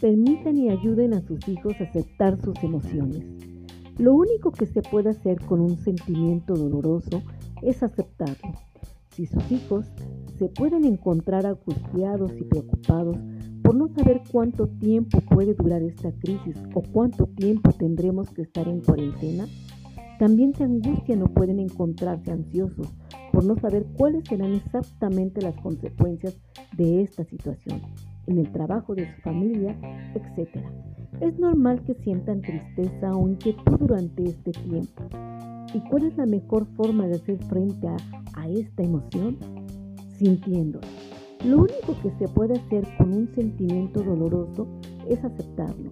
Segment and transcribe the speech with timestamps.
[0.00, 3.24] permitan y ayuden a sus hijos a aceptar sus emociones.
[3.98, 7.22] Lo único que se puede hacer con un sentimiento doloroso
[7.62, 8.54] es aceptarlo.
[9.10, 9.86] Si sus hijos
[10.38, 13.18] se pueden encontrar angustiados y preocupados
[13.62, 18.66] por no saber cuánto tiempo puede durar esta crisis o cuánto tiempo tendremos que estar
[18.68, 19.46] en cuarentena,
[20.18, 22.88] también se angustian o pueden encontrarse ansiosos
[23.32, 26.38] por no saber cuáles serán exactamente las consecuencias
[26.76, 27.82] de esta situación
[28.26, 29.76] en el trabajo de su familia,
[30.14, 30.48] etc.
[31.20, 35.02] Es normal que sientan tristeza o inquietud durante este tiempo.
[35.74, 39.36] ¿Y cuál es la mejor forma de hacer frente a, esta emoción?
[40.18, 40.86] Sintiéndola.
[41.44, 44.66] Lo único que se puede hacer con un sentimiento doloroso
[45.08, 45.90] es aceptarlo.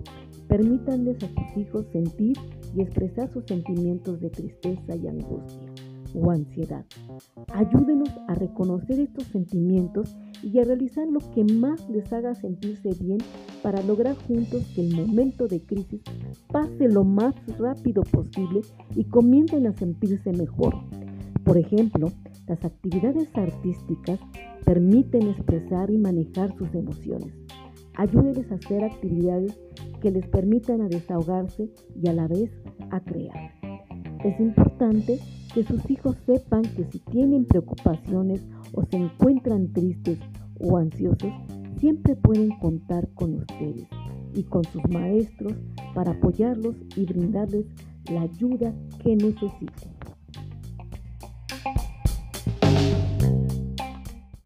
[0.48, 2.36] Permítanles a sus hijos sentir
[2.74, 5.68] y expresar sus sentimientos de tristeza y angustia
[6.14, 6.84] o ansiedad.
[7.54, 13.18] Ayúdenos a reconocer estos sentimientos y a realizar lo que más les haga sentirse bien
[13.62, 16.00] para lograr juntos que el momento de crisis
[16.50, 18.62] pase lo más rápido posible
[18.94, 20.74] y comiencen a sentirse mejor.
[21.44, 22.12] Por ejemplo,
[22.46, 24.20] las actividades artísticas
[24.64, 27.34] permiten expresar y manejar sus emociones.
[27.94, 29.58] Ayúdenles a hacer actividades
[30.00, 32.50] que les permitan a desahogarse y a la vez
[32.90, 33.52] a crear.
[34.24, 35.18] Es importante
[35.58, 40.20] que sus hijos sepan que si tienen preocupaciones o se encuentran tristes
[40.60, 41.32] o ansiosos,
[41.80, 43.88] siempre pueden contar con ustedes
[44.34, 45.54] y con sus maestros
[45.96, 47.66] para apoyarlos y brindarles
[48.08, 50.07] la ayuda que necesiten.